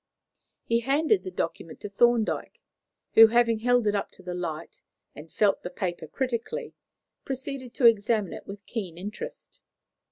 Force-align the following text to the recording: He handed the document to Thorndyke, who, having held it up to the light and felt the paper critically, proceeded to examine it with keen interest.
He 0.63 0.79
handed 0.79 1.23
the 1.23 1.29
document 1.29 1.79
to 1.81 1.89
Thorndyke, 1.89 2.59
who, 3.13 3.27
having 3.27 3.59
held 3.59 3.85
it 3.85 3.93
up 3.93 4.09
to 4.13 4.23
the 4.23 4.33
light 4.33 4.81
and 5.13 5.31
felt 5.31 5.61
the 5.61 5.69
paper 5.69 6.07
critically, 6.07 6.73
proceeded 7.23 7.75
to 7.75 7.85
examine 7.85 8.33
it 8.33 8.47
with 8.47 8.65
keen 8.65 8.97
interest. 8.97 9.59